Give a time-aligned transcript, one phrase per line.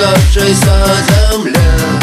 [0.00, 0.72] оставшейся
[1.30, 1.99] земле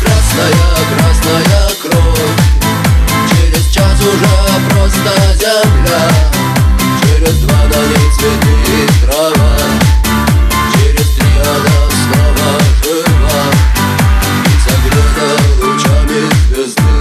[0.00, 2.36] Красная, красная кровь
[3.30, 4.34] Через час уже
[4.68, 6.04] просто земля
[7.02, 9.52] Через два на ней цветы и трава
[10.74, 12.48] Через три она снова
[12.82, 13.40] жива
[14.46, 15.28] И согрета
[15.60, 16.94] лучами звезды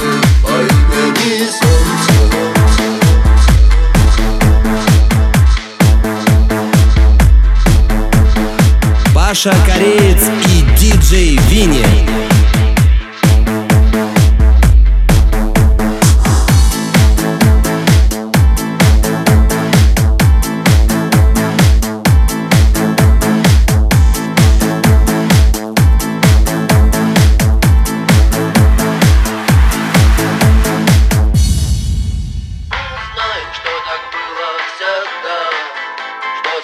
[0.43, 2.15] По имени Солнце
[9.13, 11.85] Паша Кореец и диджей Винни.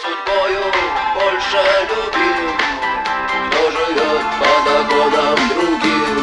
[0.04, 0.72] Судьбою
[1.16, 1.58] больше
[1.90, 2.87] по
[5.18, 6.18] законам другим.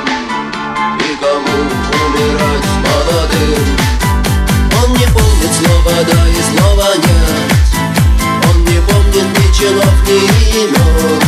[1.01, 1.57] И кому
[2.07, 3.65] умирать молодым?
[4.83, 7.53] Он не помнит слова да и слова нет
[8.49, 11.24] Он не помнит ни чинов, ни имен